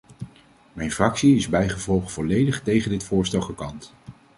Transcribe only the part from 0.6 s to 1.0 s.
Mijn